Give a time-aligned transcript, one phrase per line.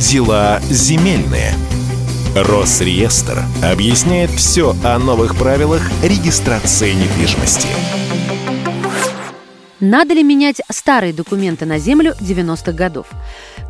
[0.00, 1.54] Дела земельные.
[2.34, 7.68] Росреестр объясняет все о новых правилах регистрации недвижимости.
[9.80, 13.08] Надо ли менять старые документы на землю 90-х годов?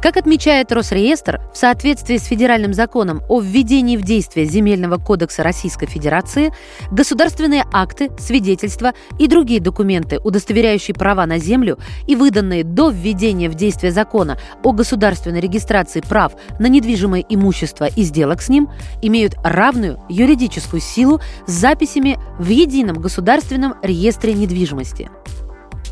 [0.01, 5.87] Как отмечает Росреестр, в соответствии с федеральным законом о введении в действие Земельного кодекса Российской
[5.87, 6.53] Федерации,
[6.93, 11.77] государственные акты, свидетельства и другие документы, удостоверяющие права на землю
[12.07, 18.03] и выданные до введения в действие закона о государственной регистрации прав на недвижимое имущество и
[18.03, 18.69] сделок с ним,
[19.03, 25.11] имеют равную юридическую силу с записями в Едином государственном реестре недвижимости.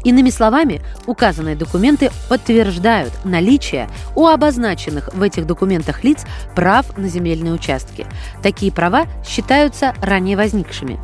[0.05, 7.55] Иными словами, указанные документы подтверждают наличие у обозначенных в этих документах лиц прав на земельные
[7.55, 8.07] участки.
[8.43, 11.01] Такие права считаются ранее возникшими.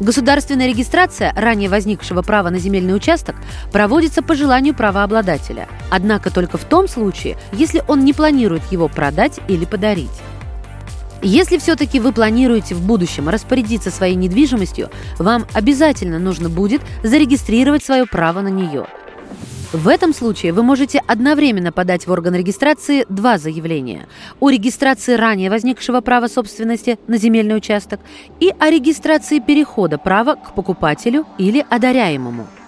[0.00, 3.36] Государственная регистрация ранее возникшего права на земельный участок
[3.70, 9.40] проводится по желанию правообладателя, однако только в том случае, если он не планирует его продать
[9.46, 10.10] или подарить.
[11.22, 18.06] Если все-таки вы планируете в будущем распорядиться своей недвижимостью, вам обязательно нужно будет зарегистрировать свое
[18.06, 18.86] право на нее.
[19.72, 24.08] В этом случае вы можете одновременно подать в орган регистрации два заявления
[24.40, 28.00] о регистрации ранее возникшего права собственности на земельный участок
[28.40, 32.48] и о регистрации перехода права к покупателю или одаряемому–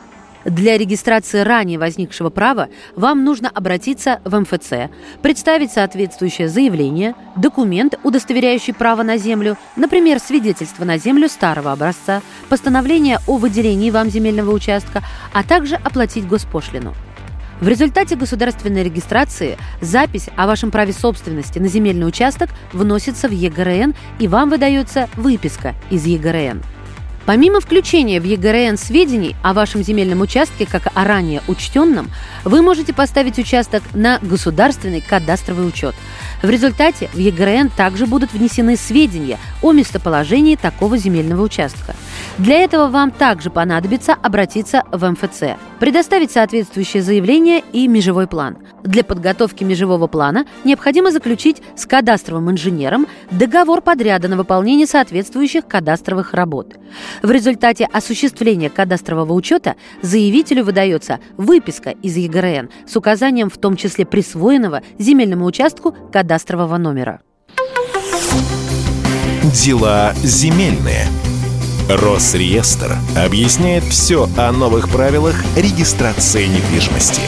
[0.44, 4.90] для регистрации ранее возникшего права вам нужно обратиться в МФЦ,
[5.22, 13.18] представить соответствующее заявление, документ, удостоверяющий право на землю, например, свидетельство на землю старого образца, постановление
[13.26, 16.94] о выделении вам земельного участка, а также оплатить госпошлину.
[17.60, 23.94] В результате государственной регистрации запись о вашем праве собственности на земельный участок вносится в ЕГРН
[24.18, 26.62] и вам выдается выписка из ЕГРН.
[27.24, 32.10] Помимо включения в ЕГРН сведений о вашем земельном участке, как о ранее учтенном,
[32.44, 35.94] вы можете поставить участок на государственный кадастровый учет.
[36.42, 41.94] В результате в ЕГРН также будут внесены сведения о местоположении такого земельного участка.
[42.38, 48.56] Для этого вам также понадобится обратиться в МФЦ, предоставить соответствующее заявление и межевой план.
[48.82, 56.32] Для подготовки межевого плана необходимо заключить с кадастровым инженером договор подряда на выполнение соответствующих кадастровых
[56.32, 56.74] работ.
[57.22, 64.06] В результате осуществления кадастрового учета заявителю выдается выписка из ЕГРН с указанием в том числе
[64.06, 67.20] присвоенного земельному участку кадастрового номера.
[69.52, 71.06] Дела земельные.
[71.88, 77.20] Росреестр объясняет все о новых правилах регистрации недвижимости.